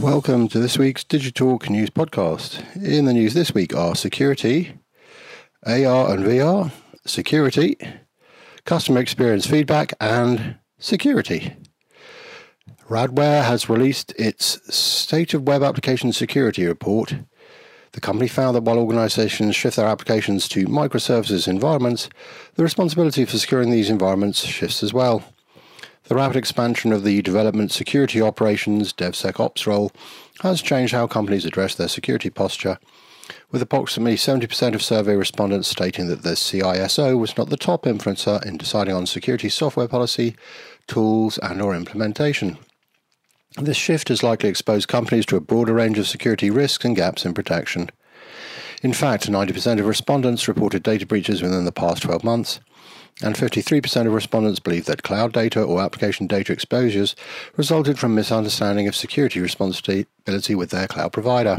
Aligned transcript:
Welcome 0.00 0.48
to 0.48 0.58
this 0.58 0.78
week's 0.78 1.04
Digitalk 1.04 1.68
News 1.68 1.90
Podcast. 1.90 2.62
In 2.76 3.04
the 3.04 3.12
news 3.12 3.34
this 3.34 3.52
week 3.52 3.74
are 3.74 3.94
security, 3.94 4.78
AR 5.66 6.12
and 6.12 6.24
VR, 6.24 6.72
security, 7.06 7.76
customer 8.64 9.00
experience 9.00 9.46
feedback, 9.46 9.92
and 10.00 10.56
security. 10.78 11.56
Radware 12.88 13.44
has 13.44 13.68
released 13.68 14.12
its 14.18 14.58
State 14.74 15.34
of 15.34 15.42
Web 15.46 15.62
Application 15.62 16.12
Security 16.12 16.66
report. 16.66 17.16
The 17.92 18.00
company 18.00 18.28
found 18.28 18.54
that 18.54 18.62
while 18.62 18.78
organizations 18.78 19.56
shift 19.56 19.76
their 19.76 19.86
applications 19.86 20.48
to 20.50 20.66
microservices 20.66 21.48
environments, 21.48 22.08
the 22.54 22.62
responsibility 22.62 23.24
for 23.24 23.36
securing 23.36 23.70
these 23.70 23.90
environments 23.90 24.44
shifts 24.44 24.82
as 24.82 24.92
well. 24.92 25.24
The 26.04 26.14
rapid 26.14 26.36
expansion 26.36 26.92
of 26.92 27.04
the 27.04 27.20
development 27.22 27.72
security 27.72 28.22
operations 28.22 28.92
DevSecOps 28.92 29.66
role 29.66 29.92
has 30.42 30.62
changed 30.62 30.92
how 30.92 31.06
companies 31.06 31.44
address 31.44 31.74
their 31.74 31.88
security 31.88 32.30
posture, 32.30 32.78
with 33.50 33.62
approximately 33.62 34.16
70% 34.16 34.74
of 34.74 34.82
survey 34.82 35.14
respondents 35.14 35.68
stating 35.68 36.08
that 36.08 36.22
the 36.22 36.30
CISO 36.30 37.18
was 37.18 37.36
not 37.36 37.50
the 37.50 37.56
top 37.56 37.84
influencer 37.84 38.44
in 38.44 38.56
deciding 38.56 38.94
on 38.94 39.06
security 39.06 39.48
software 39.48 39.88
policy, 39.88 40.36
tools, 40.86 41.38
and 41.38 41.60
or 41.60 41.74
implementation. 41.74 42.56
This 43.56 43.76
shift 43.76 44.08
has 44.08 44.22
likely 44.22 44.48
exposed 44.48 44.88
companies 44.88 45.26
to 45.26 45.36
a 45.36 45.40
broader 45.40 45.74
range 45.74 45.98
of 45.98 46.06
security 46.06 46.50
risks 46.50 46.84
and 46.84 46.94
gaps 46.94 47.24
in 47.24 47.34
protection. 47.34 47.90
In 48.82 48.92
fact, 48.92 49.28
90% 49.28 49.80
of 49.80 49.86
respondents 49.86 50.46
reported 50.46 50.82
data 50.82 51.04
breaches 51.04 51.42
within 51.42 51.64
the 51.64 51.72
past 51.72 52.02
12 52.02 52.22
months, 52.22 52.60
and 53.22 53.34
53% 53.34 54.06
of 54.06 54.14
respondents 54.14 54.60
believe 54.60 54.86
that 54.86 55.02
cloud 55.02 55.32
data 55.32 55.62
or 55.62 55.82
application 55.82 56.26
data 56.26 56.52
exposures 56.52 57.16
resulted 57.56 57.98
from 57.98 58.14
misunderstanding 58.14 58.86
of 58.86 58.96
security 58.96 59.40
responsibility 59.40 60.54
with 60.54 60.70
their 60.70 60.86
cloud 60.86 61.12
provider. 61.12 61.58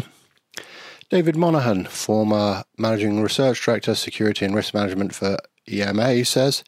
David 1.10 1.36
Monahan, 1.36 1.86
former 1.86 2.64
Managing 2.78 3.22
Research 3.22 3.64
Director, 3.64 3.96
Security 3.96 4.46
and 4.46 4.56
Risk 4.56 4.74
Management 4.74 5.14
for 5.14 5.38
EMA, 5.70 6.24
says 6.24 6.64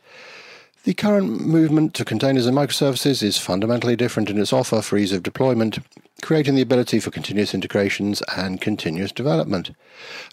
the 0.84 0.94
current 0.94 1.46
movement 1.46 1.94
to 1.94 2.04
containers 2.04 2.46
and 2.46 2.58
microservices 2.58 3.24
is 3.24 3.38
fundamentally 3.38 3.96
different 3.96 4.30
in 4.30 4.38
its 4.38 4.52
offer 4.52 4.82
for 4.82 4.98
ease 4.98 5.14
of 5.14 5.24
deployment, 5.24 5.80
creating 6.22 6.56
the 6.56 6.62
ability 6.62 7.00
for 7.00 7.10
continuous 7.10 7.54
integrations 7.54 8.22
and 8.36 8.60
continuous 8.60 9.14
development, 9.14 9.72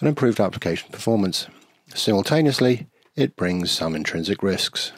and 0.00 0.08
improved 0.08 0.40
application 0.40 0.90
performance. 0.90 1.46
Simultaneously, 1.94 2.88
it 3.14 3.36
brings 3.36 3.70
some 3.70 3.94
intrinsic 3.94 4.42
risks. 4.42 4.92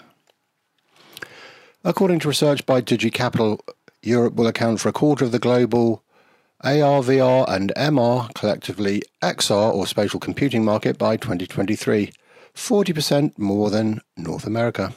According 1.85 2.21
to 2.21 2.29
research 2.29 2.65
by 2.65 2.81
DigiCapital, 2.81 3.61
Europe 4.03 4.35
will 4.35 4.47
account 4.47 4.81
for 4.81 4.89
a 4.89 4.93
quarter 4.93 5.25
of 5.25 5.33
the 5.33 5.39
global 5.39 6.03
AR, 6.65 7.03
VR, 7.03 7.45
and 7.49 7.73
MR, 7.77 8.33
collectively 8.35 9.03
XR 9.23 9.75
or 9.75 9.87
spatial 9.87 10.21
computing 10.21 10.65
market 10.65 10.97
by 10.97 11.17
2023, 11.17 12.11
40% 12.55 13.37
more 13.37 13.69
than 13.69 14.01
North 14.17 14.47
America. 14.47 14.95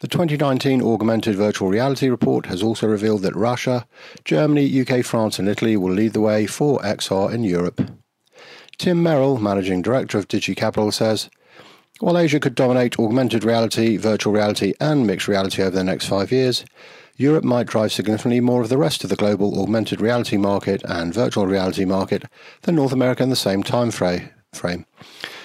The 0.00 0.08
2019 0.08 0.82
Augmented 0.82 1.36
Virtual 1.36 1.68
Reality 1.68 2.08
report 2.08 2.46
has 2.46 2.62
also 2.62 2.86
revealed 2.86 3.22
that 3.22 3.36
Russia, 3.36 3.86
Germany, 4.24 4.80
UK, 4.80 5.04
France, 5.04 5.38
and 5.38 5.48
Italy 5.48 5.76
will 5.76 5.92
lead 5.92 6.12
the 6.12 6.20
way 6.20 6.46
for 6.46 6.78
XR 6.80 7.32
in 7.32 7.44
Europe. 7.44 7.80
Tim 8.78 9.02
Merel, 9.02 9.38
Managing 9.38 9.82
Director 9.82 10.18
of 10.18 10.28
DigiCapital, 10.28 10.92
says 10.92 11.30
while 12.02 12.18
Asia 12.18 12.40
could 12.40 12.56
dominate 12.56 12.98
augmented 12.98 13.44
reality, 13.44 13.96
virtual 13.96 14.32
reality, 14.32 14.74
and 14.80 15.06
mixed 15.06 15.28
reality 15.28 15.62
over 15.62 15.76
the 15.76 15.84
next 15.84 16.06
five 16.06 16.32
years, 16.32 16.64
Europe 17.16 17.44
might 17.44 17.68
drive 17.68 17.92
significantly 17.92 18.40
more 18.40 18.62
of 18.62 18.70
the 18.70 18.76
rest 18.76 19.04
of 19.04 19.10
the 19.10 19.14
global 19.14 19.62
augmented 19.62 20.00
reality 20.00 20.36
market 20.36 20.82
and 20.84 21.14
virtual 21.14 21.46
reality 21.46 21.84
market 21.84 22.24
than 22.62 22.74
North 22.74 22.92
America 22.92 23.22
in 23.22 23.30
the 23.30 23.36
same 23.36 23.62
time 23.62 23.92
frame. 23.92 24.86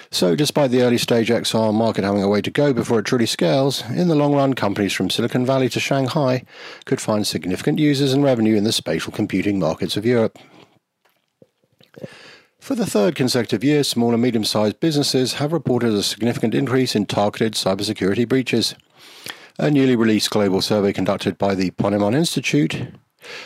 So, 0.10 0.36
despite 0.36 0.72
the 0.72 0.84
early 0.84 0.98
stage 0.98 1.30
XR 1.30 1.74
market 1.74 2.04
having 2.04 2.24
a 2.24 2.30
way 2.30 2.42
to 2.42 2.52
go 2.52 2.74
before 2.74 3.00
it 3.00 3.06
truly 3.06 3.26
scales, 3.26 3.84
in 3.90 4.08
the 4.08 4.16
long 4.16 4.34
run, 4.34 4.54
companies 4.54 4.94
from 4.94 5.10
Silicon 5.10 5.46
Valley 5.46 5.68
to 5.70 5.80
Shanghai 5.80 6.44
could 6.86 7.02
find 7.02 7.28
significant 7.28 7.78
users 7.78 8.14
and 8.14 8.24
revenue 8.24 8.56
in 8.56 8.64
the 8.64 8.72
spatial 8.72 9.12
computing 9.12 9.60
markets 9.60 9.98
of 9.98 10.06
Europe. 10.06 10.40
For 12.60 12.76
the 12.76 12.86
third 12.86 13.16
consecutive 13.16 13.64
year, 13.64 13.84
small 13.84 14.14
and 14.14 14.22
medium 14.22 14.44
sized 14.44 14.80
businesses 14.80 15.36
have 15.36 15.54
reported 15.54 15.94
a 15.94 16.04
significant 16.04 16.54
increase 16.54 16.96
in 16.96 17.06
targeted 17.06 17.54
cybersecurity 17.54 18.28
breaches. 18.28 18.76
A 19.60 19.72
newly 19.72 19.96
released 19.96 20.30
global 20.30 20.62
survey 20.62 20.94
conducted 20.94 21.38
by 21.38 21.56
the 21.56 21.72
Ponemon 21.72 22.16
Institute 22.16 22.90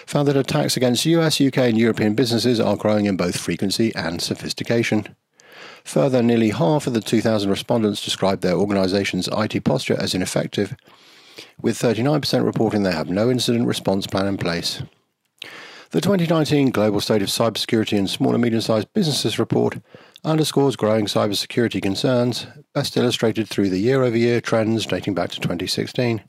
found 0.06 0.28
that 0.28 0.38
attacks 0.38 0.78
against 0.78 1.06
US, 1.06 1.40
UK, 1.40 1.58
and 1.58 1.78
European 1.78 2.14
businesses 2.14 2.60
are 2.60 2.76
growing 2.76 3.06
in 3.06 3.18
both 3.18 3.38
frequency 3.38 3.94
and 3.96 4.22
sophistication. 4.22 5.16
Further, 5.84 6.22
nearly 6.22 6.50
half 6.50 6.88
of 6.88 6.94
the 6.94 7.02
2,000 7.02 7.50
respondents 7.50 8.04
described 8.04 8.42
their 8.42 8.56
organization's 8.56 9.30
IT 9.32 9.64
posture 9.64 10.00
as 10.00 10.14
ineffective, 10.14 10.76
with 11.62 11.78
39% 11.78 12.46
reporting 12.46 12.84
they 12.84 12.92
have 12.92 13.10
no 13.10 13.30
incident 13.30 13.68
response 13.68 14.08
plan 14.08 14.28
in 14.28 14.38
place. 14.38 14.82
The 15.92 16.00
2019 16.00 16.70
Global 16.70 17.02
State 17.02 17.22
of 17.22 17.28
Cybersecurity 17.28 17.98
in 17.98 18.08
Small 18.08 18.34
and 18.34 18.42
Medium 18.42 18.62
Sized 18.62 18.94
Businesses 18.94 19.38
report 19.38 19.80
underscores 20.24 20.78
growing 20.78 21.06
cybersecurity 21.06 21.82
concerns, 21.82 22.48
best 22.74 22.96
illustrated 22.96 23.50
through 23.50 23.70
the 23.70 23.80
year 23.80 24.04
over 24.04 24.18
year 24.18 24.40
trends 24.40 24.86
dating 24.86 25.16
back 25.16 25.32
to 25.32 25.40
2016. 25.42 26.22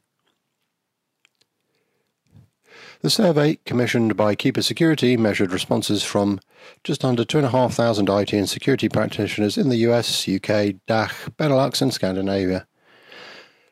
The 3.03 3.11
survey, 3.11 3.59
commissioned 3.67 4.17
by 4.17 4.37
Keeper 4.37 4.63
Security, 4.63 5.17
measured 5.17 5.51
responses 5.51 6.05
from 6.05 6.39
just 6.85 7.05
under 7.05 7.25
2,500 7.25 8.09
IT 8.09 8.33
and 8.33 8.49
security 8.49 8.89
practitioners 8.89 9.59
in 9.59 9.71
the 9.71 9.79
US, 9.89 10.29
UK, 10.29 10.77
DACH, 10.87 11.11
Benelux, 11.37 11.83
and 11.83 11.93
Scandinavia. 11.93 12.65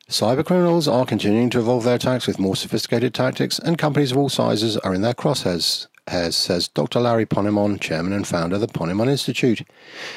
Cybercriminals 0.09 0.93
are 0.93 1.07
continuing 1.07 1.49
to 1.51 1.61
evolve 1.61 1.85
their 1.85 1.95
attacks 1.95 2.27
with 2.27 2.41
more 2.41 2.57
sophisticated 2.57 3.15
tactics, 3.15 3.61
and 3.61 3.79
companies 3.79 4.11
of 4.11 4.19
all 4.19 4.29
sizes 4.29 4.77
are 4.79 4.93
in 4.93 5.03
their 5.03 5.15
crosshairs, 5.15 5.87
says 6.09 6.69
Dr. 6.69 7.01
Larry 7.01 7.27
Ponemon, 7.27 7.81
chairman 7.81 8.13
and 8.13 8.27
founder 8.27 8.57
of 8.57 8.61
the 8.61 8.67
Ponemon 8.67 9.09
Institute. 9.09 9.63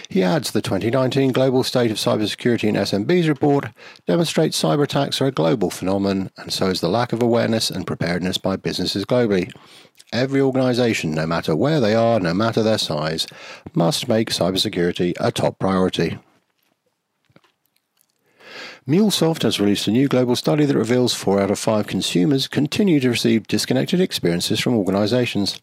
He 0.09 0.23
adds 0.23 0.51
the 0.51 0.61
2019 0.61 1.31
Global 1.31 1.63
State 1.63 1.91
of 1.91 1.97
Cybersecurity 1.97 2.69
in 2.69 2.75
SMBs 2.75 3.27
report 3.27 3.66
demonstrates 4.07 4.61
cyber 4.61 4.83
attacks 4.83 5.22
are 5.22 5.27
a 5.27 5.31
global 5.31 5.69
phenomenon, 5.69 6.31
and 6.38 6.51
so 6.51 6.67
is 6.67 6.81
the 6.81 6.89
lack 6.89 7.13
of 7.13 7.22
awareness 7.22 7.69
and 7.69 7.88
preparedness 7.88 8.38
by 8.38 8.55
businesses 8.55 9.05
globally. 9.05 9.51
Every 10.11 10.41
organization, 10.41 11.11
no 11.11 11.25
matter 11.25 11.55
where 11.55 11.79
they 11.79 11.95
are, 11.95 12.19
no 12.19 12.33
matter 12.33 12.63
their 12.63 12.77
size, 12.77 13.27
must 13.73 14.07
make 14.07 14.29
cybersecurity 14.29 15.13
a 15.19 15.31
top 15.31 15.59
priority. 15.59 16.19
MuleSoft 18.88 19.43
has 19.43 19.61
released 19.61 19.88
a 19.88 19.91
new 19.91 20.09
global 20.09 20.35
study 20.35 20.66
that 20.66 20.75
reveals 20.75 21.13
four 21.13 21.39
out 21.39 21.49
of 21.49 21.57
five 21.57 21.88
consumers 21.88 22.49
continue 22.49 22.99
to 22.99 23.09
receive 23.09 23.47
disconnected 23.47 24.01
experiences 24.01 24.59
from 24.59 24.75
organizations. 24.75 25.61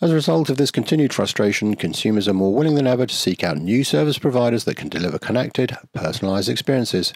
As 0.00 0.10
a 0.10 0.14
result 0.14 0.50
of 0.50 0.56
this 0.56 0.70
continued 0.70 1.12
frustration, 1.12 1.76
consumers 1.76 2.28
are 2.28 2.34
more 2.34 2.54
willing 2.54 2.74
than 2.74 2.86
ever 2.86 3.06
to 3.06 3.14
seek 3.14 3.44
out 3.44 3.58
new 3.58 3.84
service 3.84 4.18
providers 4.18 4.64
that 4.64 4.76
can 4.76 4.88
deliver 4.88 5.18
connected, 5.18 5.76
personalized 5.92 6.48
experiences. 6.48 7.12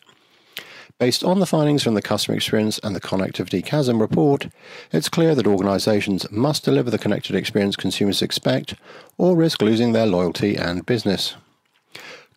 Based 0.99 1.23
on 1.23 1.41
the 1.41 1.47
findings 1.47 1.83
from 1.83 1.93
the 1.93 2.01
Customer 2.01 2.37
Experience 2.37 2.79
and 2.83 2.97
the 2.97 3.01
Connectivity 3.03 3.63
Chasm 3.63 4.01
report, 4.01 4.49
it's 4.93 5.11
clear 5.11 5.35
that 5.35 5.47
organizations 5.47 6.31
must 6.31 6.65
deliver 6.65 6.91
the 6.91 6.99
connected 6.99 7.37
experience 7.37 7.77
consumers 7.77 8.23
expect 8.23 8.75
or 9.19 9.37
risk 9.37 9.61
losing 9.61 9.93
their 9.93 10.07
loyalty 10.07 10.57
and 10.57 10.87
business. 10.87 11.37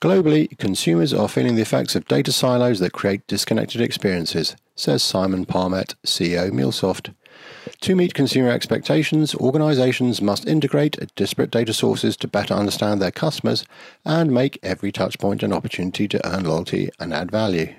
Globally, 0.02 0.58
consumers 0.58 1.14
are 1.14 1.30
feeling 1.30 1.56
the 1.56 1.62
effects 1.62 1.96
of 1.96 2.08
data 2.08 2.32
silos 2.32 2.80
that 2.80 2.92
create 2.92 3.26
disconnected 3.28 3.82
experiences, 3.82 4.58
says 4.76 5.04
Simon 5.04 5.46
Parmet, 5.46 5.96
CEO 6.06 6.52
MuleSoft. 6.52 7.14
To 7.82 7.96
meet 7.96 8.14
consumer 8.14 8.50
expectations, 8.50 9.34
organizations 9.36 10.22
must 10.22 10.48
integrate 10.48 11.14
disparate 11.16 11.52
data 11.52 11.74
sources 11.74 12.18
to 12.18 12.28
better 12.28 12.54
understand 12.54 13.02
their 13.02 13.12
customers 13.12 13.66
and 14.06 14.32
make 14.32 14.60
every 14.62 14.92
touchpoint 14.92 15.44
an 15.44 15.54
opportunity 15.54 16.08
to 16.08 16.28
earn 16.28 16.44
loyalty 16.44 16.90
and 17.00 17.14
add 17.14 17.32
value. 17.32 17.74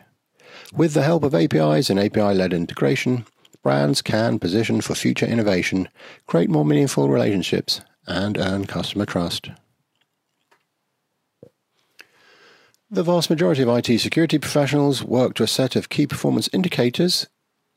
With 0.72 0.94
the 0.94 1.02
help 1.02 1.24
of 1.24 1.34
APIs 1.34 1.90
and 1.90 1.98
API 1.98 2.34
led 2.34 2.52
integration, 2.52 3.26
brands 3.62 4.02
can 4.02 4.38
position 4.38 4.80
for 4.80 4.94
future 4.94 5.26
innovation, 5.26 5.88
create 6.26 6.50
more 6.50 6.64
meaningful 6.64 7.08
relationships, 7.08 7.80
and 8.06 8.38
earn 8.38 8.66
customer 8.66 9.06
trust. 9.06 9.50
The 12.90 13.02
vast 13.04 13.30
majority 13.30 13.62
of 13.62 13.68
IT 13.68 14.00
security 14.00 14.38
professionals 14.38 15.04
work 15.04 15.34
to 15.34 15.44
a 15.44 15.46
set 15.46 15.76
of 15.76 15.90
key 15.90 16.08
performance 16.08 16.48
indicators, 16.52 17.28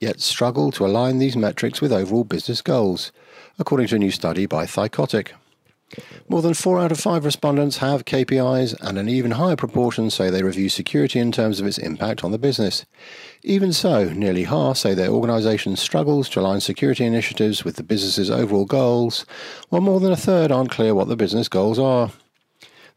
yet 0.04 0.22
struggle 0.22 0.72
to 0.74 0.86
align 0.86 1.18
these 1.18 1.36
metrics 1.36 1.82
with 1.82 1.92
overall 1.92 2.24
business 2.24 2.62
goals, 2.62 3.12
according 3.58 3.88
to 3.88 3.96
a 3.96 4.00
new 4.00 4.12
study 4.12 4.46
by 4.46 4.66
Thycotic. 4.66 5.30
More 6.28 6.42
than 6.42 6.54
four 6.54 6.80
out 6.80 6.92
of 6.92 7.00
five 7.00 7.26
respondents 7.26 7.78
have 7.78 8.06
KPIs, 8.06 8.76
and 8.82 8.98
an 8.98 9.10
even 9.10 9.32
higher 9.32 9.56
proportion 9.56 10.10
say 10.10 10.30
they 10.30 10.44
review 10.44 10.70
security 10.70 11.20
in 11.20 11.32
terms 11.32 11.60
of 11.60 11.68
its 11.68 11.78
impact 11.78 12.24
on 12.24 12.32
the 12.32 12.38
business. 12.38 12.86
Even 13.44 13.72
so, 13.74 14.06
nearly 14.06 14.44
half 14.44 14.78
say 14.78 14.94
their 14.94 15.10
organisation 15.10 15.76
struggles 15.76 16.30
to 16.30 16.40
align 16.40 16.62
security 16.62 17.06
initiatives 17.06 17.64
with 17.64 17.76
the 17.76 17.84
business's 17.84 18.32
overall 18.32 18.66
goals, 18.66 19.26
while 19.70 19.82
more 19.82 20.00
than 20.00 20.12
a 20.12 20.18
third 20.18 20.52
aren't 20.52 20.72
clear 20.72 20.96
what 20.96 21.08
the 21.08 21.16
business 21.16 21.48
goals 21.48 21.78
are. 21.78 22.12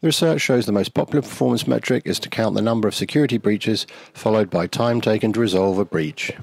The 0.01 0.07
research 0.07 0.41
shows 0.41 0.65
the 0.65 0.71
most 0.71 0.93
popular 0.93 1.23
performance 1.23 1.67
metric 1.67 2.03
is 2.05 2.19
to 2.19 2.29
count 2.29 2.55
the 2.55 2.61
number 2.61 2.87
of 2.87 2.93
security 2.93 3.39
breaches, 3.39 3.87
followed 4.13 4.49
by 4.49 4.67
time 4.67 5.01
taken 5.01 5.33
to 5.33 5.39
resolve 5.39 5.79
a 5.79 5.85
breach. 5.85 6.33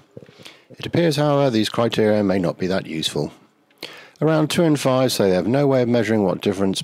It 0.78 0.86
appears, 0.86 1.16
however, 1.16 1.50
these 1.50 1.68
criteria 1.68 2.24
may 2.24 2.38
not 2.38 2.58
be 2.58 2.66
that 2.66 2.86
useful. 2.86 3.32
Around 4.20 4.48
two 4.50 4.62
in 4.62 4.76
five 4.76 5.12
say 5.12 5.30
they 5.30 5.36
have 5.36 5.46
no 5.46 5.66
way 5.66 5.82
of 5.82 5.88
measuring 5.88 6.24
what 6.24 6.40
difference 6.40 6.82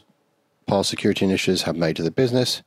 past 0.67 0.91
security 0.91 1.25
initiatives 1.25 1.63
have 1.63 1.77
made 1.77 1.97
to 1.97 2.03
the 2.03 2.11
business. 2.11 2.63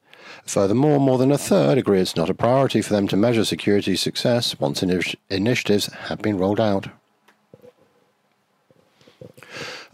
Furthermore, 0.46 1.00
more 1.00 1.18
than 1.18 1.32
a 1.32 1.38
third 1.38 1.78
agree 1.78 2.00
it's 2.00 2.16
not 2.16 2.30
a 2.30 2.34
priority 2.34 2.82
for 2.82 2.94
them 2.94 3.08
to 3.08 3.18
measure 3.18 3.46
security 3.46 3.96
success 3.96 4.60
once 4.60 4.84
initiatives 5.30 5.88
have 5.88 6.22
been 6.22 6.38
rolled 6.38 6.60
out. 6.60 6.88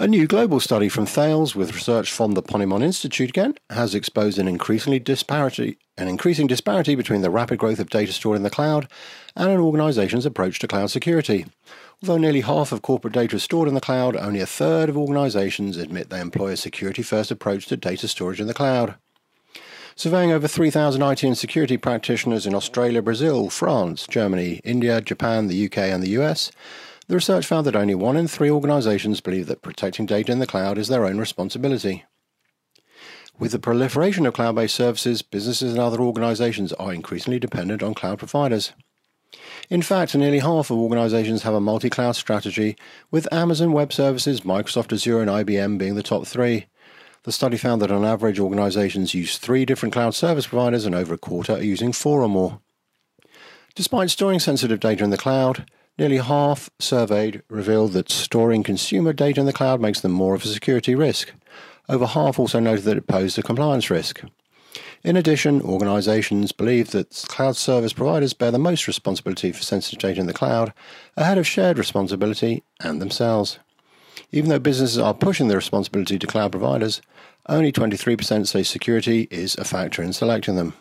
A 0.02 0.08
new 0.08 0.28
global 0.28 0.62
study 0.62 0.88
from 0.88 1.06
Thales, 1.06 1.58
with 1.58 1.74
research 1.74 2.10
from 2.10 2.32
the 2.32 2.42
Ponemon 2.42 2.82
Institute 2.82 3.32
again, 3.32 3.56
has 3.70 3.94
exposed 3.94 4.40
an 4.40 4.48
increasingly 4.48 4.98
disparity, 4.98 5.78
an 5.98 6.08
increasing 6.08 6.48
disparity 6.48 6.96
between 6.96 7.22
the 7.22 7.30
rapid 7.30 7.60
growth 7.60 7.80
of 7.80 7.90
data 7.90 8.14
stored 8.14 8.38
in 8.38 8.44
the 8.44 8.50
cloud 8.50 8.88
and 9.36 9.52
an 9.52 9.60
organization's 9.60 10.26
approach 10.26 10.58
to 10.60 10.70
cloud 10.70 10.90
security. 10.90 11.48
Although 12.02 12.16
nearly 12.16 12.40
half 12.40 12.72
of 12.72 12.82
corporate 12.82 13.14
data 13.14 13.36
is 13.36 13.44
stored 13.44 13.68
in 13.68 13.74
the 13.74 13.82
cloud, 13.82 14.16
only 14.16 14.40
a 14.40 14.46
third 14.46 14.88
of 14.88 14.98
organizations 14.98 15.76
admit 15.76 16.10
they 16.10 16.22
employ 16.22 16.54
a 16.54 16.56
security 16.56 17.02
first 17.02 17.30
approach 17.30 17.66
to 17.66 17.76
data 17.76 18.08
storage 18.08 18.40
in 18.40 18.48
the 18.48 18.54
cloud. 18.54 18.96
Surveying 19.98 20.32
over 20.32 20.48
3,000 20.48 21.02
IT 21.02 21.24
and 21.24 21.38
security 21.38 21.76
practitioners 21.76 22.48
in 22.48 22.56
Australia, 22.56 23.02
Brazil, 23.02 23.50
France, 23.50 24.08
Germany, 24.08 24.62
India, 24.64 25.02
Japan, 25.02 25.48
the 25.48 25.66
UK, 25.66 25.78
and 25.80 26.02
the 26.02 26.12
US, 26.12 26.54
the 27.10 27.16
research 27.16 27.48
found 27.48 27.66
that 27.66 27.76
only 27.76 27.96
one 27.96 28.16
in 28.16 28.28
three 28.28 28.52
organizations 28.52 29.20
believe 29.20 29.48
that 29.48 29.64
protecting 29.64 30.06
data 30.06 30.32
in 30.32 30.38
the 30.38 30.46
cloud 30.46 30.78
is 30.78 30.90
their 30.90 31.06
own 31.06 31.18
responsibility. 31.18 32.06
With 33.40 33.52
the 33.52 33.58
proliferation 33.58 34.28
of 34.28 34.36
cloud 34.36 34.54
based 34.54 34.76
services, 34.76 35.24
businesses 35.24 35.72
and 35.72 35.82
other 35.82 36.02
organizations 36.02 36.72
are 36.74 36.94
increasingly 36.94 37.40
dependent 37.40 37.82
on 37.82 37.96
cloud 37.96 38.20
providers. 38.20 38.74
In 39.72 39.82
fact, 39.82 40.14
nearly 40.14 40.38
half 40.38 40.70
of 40.70 40.78
organizations 40.78 41.42
have 41.42 41.56
a 41.56 41.60
multi 41.60 41.90
cloud 41.90 42.16
strategy, 42.16 42.76
with 43.10 43.32
Amazon 43.34 43.72
Web 43.72 43.92
Services, 43.92 44.42
Microsoft 44.42 44.94
Azure, 44.94 45.22
and 45.22 45.32
IBM 45.32 45.80
being 45.80 45.96
the 45.96 46.04
top 46.04 46.28
three. 46.28 46.68
The 47.24 47.32
study 47.32 47.58
found 47.58 47.82
that 47.82 47.92
on 47.92 48.06
average, 48.06 48.40
organizations 48.40 49.16
use 49.16 49.40
three 49.40 49.66
different 49.66 49.94
cloud 49.94 50.14
service 50.14 50.46
providers, 50.46 50.86
and 50.86 50.94
over 50.94 51.16
a 51.16 51.18
quarter 51.18 51.54
are 51.54 51.64
using 51.64 51.92
four 51.92 52.22
or 52.22 52.30
more. 52.30 52.60
Despite 53.74 54.12
storing 54.12 54.40
sensitive 54.40 54.80
data 54.80 55.04
in 55.04 55.10
the 55.10 55.18
cloud, 55.18 55.66
nearly 56.00 56.18
half 56.18 56.70
surveyed 56.80 57.44
revealed 57.50 57.94
that 57.94 58.10
storing 58.10 58.64
consumer 58.64 59.14
data 59.14 59.40
in 59.40 59.46
the 59.46 59.54
cloud 59.54 59.82
makes 59.82 60.00
them 60.00 60.12
more 60.12 60.34
of 60.34 60.44
a 60.44 60.48
security 60.48 60.96
risk. 60.96 61.34
Over 61.88 62.06
half 62.08 62.40
also 62.40 62.60
noted 62.60 62.86
that 62.86 62.98
it 62.98 63.08
posed 63.08 63.38
a 63.38 63.44
compliance 63.44 63.90
risk. 63.90 64.22
In 65.04 65.16
addition, 65.16 65.62
organizations 65.62 66.52
believe 66.52 66.92
that 66.92 67.26
cloud 67.28 67.56
service 67.56 67.94
providers 67.94 68.34
bear 68.34 68.52
the 68.52 68.60
most 68.60 68.88
responsibility 68.88 69.52
for 69.52 69.62
sensitive 69.62 70.00
data 70.00 70.20
in 70.20 70.28
the 70.28 70.34
cloud, 70.34 70.74
ahead 71.16 71.38
of 71.38 71.48
shared 71.48 71.78
responsibility 71.78 72.64
and 72.82 73.02
themselves. 73.02 73.60
Even 74.32 74.50
though 74.50 74.60
businesses 74.60 74.98
are 74.98 75.14
pushing 75.14 75.48
the 75.48 75.56
responsibility 75.56 76.20
to 76.20 76.28
cloud 76.28 76.52
providers, 76.52 77.02
only 77.48 77.72
23% 77.72 78.48
say 78.48 78.64
security 78.64 79.28
is 79.32 79.56
a 79.56 79.64
factor 79.64 80.04
in 80.04 80.14
selecting 80.14 80.56
them. 80.56 80.74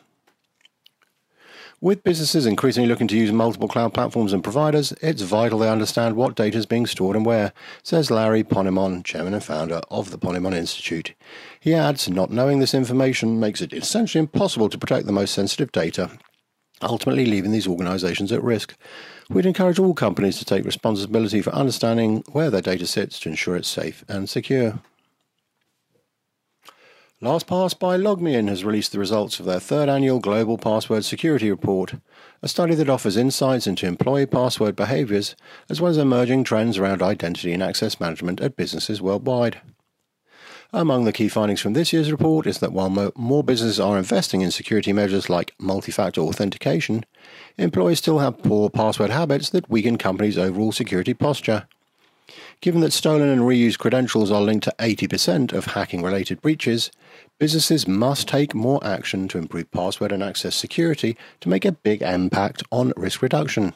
With 1.81 2.03
businesses 2.03 2.45
increasingly 2.45 2.89
looking 2.89 3.07
to 3.07 3.17
use 3.17 3.31
multiple 3.31 3.69
cloud 3.69 3.95
platforms 3.95 4.33
and 4.33 4.43
providers, 4.43 4.93
it's 5.01 5.23
vital 5.23 5.61
they 5.61 5.69
understand 5.69 6.17
what 6.17 6.35
data 6.35 6.59
is 6.59 6.67
being 6.67 6.87
stored 6.87 7.15
and 7.15 7.25
where, 7.25 7.53
says 7.85 8.11
Larry 8.11 8.43
Ponemon, 8.43 9.05
chairman 9.05 9.33
and 9.33 9.45
founder 9.45 9.81
of 9.89 10.11
the 10.11 10.19
Ponemon 10.19 10.57
Institute. 10.57 11.15
He 11.61 11.75
adds, 11.75 12.09
not 12.09 12.33
knowing 12.33 12.59
this 12.59 12.75
information 12.75 13.39
makes 13.39 13.61
it 13.61 13.73
essentially 13.73 14.19
impossible 14.19 14.69
to 14.71 14.79
protect 14.79 15.07
the 15.07 15.13
most 15.13 15.33
sensitive 15.33 15.71
data, 15.71 16.11
ultimately 16.83 17.25
leaving 17.25 17.53
these 17.53 17.69
organizations 17.69 18.33
at 18.33 18.43
risk. 18.43 18.75
We'd 19.31 19.47
encourage 19.47 19.79
all 19.79 19.95
companies 19.95 20.39
to 20.39 20.45
take 20.45 20.65
responsibility 20.65 21.43
for 21.43 21.55
understanding 21.55 22.25
where 22.33 22.51
their 22.51 22.61
data 22.61 22.89
sits 22.89 23.21
to 23.21 23.29
ensure 23.29 23.55
it's 23.55 23.69
safe 23.69 24.05
and 24.09 24.29
secure. 24.29 24.81
LastPass 27.21 27.77
by 27.77 27.97
LogMeIn 27.97 28.47
has 28.47 28.65
released 28.65 28.93
the 28.93 28.99
results 29.01 29.41
of 29.41 29.47
their 29.47 29.59
third 29.59 29.89
annual 29.89 30.21
Global 30.21 30.57
Password 30.57 31.05
Security 31.05 31.51
Report, 31.51 31.95
a 32.45 32.47
study 32.47 32.77
that 32.77 32.89
offers 32.89 33.17
insights 33.17 33.67
into 33.67 33.89
employee 33.89 34.25
password 34.25 34.77
behaviors 34.77 35.35
as 35.69 35.81
well 35.81 35.91
as 35.91 35.99
emerging 35.99 36.45
trends 36.45 36.79
around 36.79 37.03
identity 37.03 37.53
and 37.53 37.61
access 37.61 37.99
management 37.99 38.41
at 38.41 38.55
businesses 38.55 39.03
worldwide. 39.03 39.61
Among 40.73 41.07
the 41.07 41.13
key 41.13 41.29
findings 41.29 41.61
from 41.61 41.73
this 41.73 41.93
year's 41.93 42.13
report 42.13 42.47
is 42.47 42.59
that 42.59 42.73
while 42.73 42.89
mo- 42.89 43.11
more 43.17 43.43
businesses 43.43 43.81
are 43.81 43.99
investing 43.99 44.43
in 44.43 44.53
security 44.53 44.93
measures 44.93 45.29
like 45.29 45.55
multi 45.59 45.91
factor 45.91 46.21
authentication, 46.21 47.05
employees 47.57 47.99
still 47.99 48.21
have 48.21 48.45
poor 48.45 48.71
password 48.71 49.11
habits 49.11 49.51
that 49.51 49.69
weaken 49.69 49.99
companies' 49.99 50.39
overall 50.39 50.71
security 50.71 51.15
posture. 51.15 51.67
Given 52.61 52.81
that 52.81 52.93
stolen 52.93 53.29
and 53.29 53.43
reused 53.43 53.79
credentials 53.79 54.33
are 54.33 54.41
linked 54.41 54.65
to 54.65 54.75
80% 54.81 55.53
of 55.53 55.67
hacking 55.67 56.03
related 56.03 56.43
breaches, 56.43 56.91
businesses 57.39 57.87
must 57.87 58.27
take 58.27 58.53
more 58.53 58.85
action 58.85 59.29
to 59.29 59.39
improve 59.39 59.71
password 59.71 60.11
and 60.11 60.25
access 60.25 60.57
security 60.57 61.17
to 61.41 61.49
make 61.49 61.65
a 61.65 61.73
big 61.73 62.03
impact 62.03 62.65
on 62.73 62.93
risk 62.97 63.23
reduction. 63.23 63.75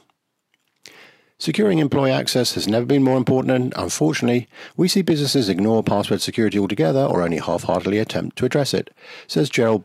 Securing 1.38 1.78
employee 1.78 2.10
access 2.10 2.54
has 2.54 2.66
never 2.66 2.84
been 2.86 3.04
more 3.04 3.16
important, 3.16 3.52
and 3.52 3.72
unfortunately, 3.76 4.48
we 4.76 4.88
see 4.88 5.02
businesses 5.02 5.48
ignore 5.48 5.82
password 5.84 6.20
security 6.20 6.58
altogether 6.58 7.04
or 7.04 7.22
only 7.22 7.38
half 7.38 7.64
heartedly 7.64 7.98
attempt 7.98 8.36
to 8.36 8.44
address 8.44 8.74
it, 8.74 8.90
says 9.28 9.48
Gerald 9.48 9.84